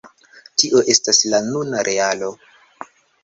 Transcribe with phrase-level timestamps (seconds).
[0.61, 2.31] tio estas la nuna realo.